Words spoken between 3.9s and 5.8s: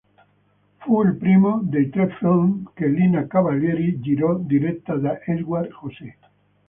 girò diretta da Edward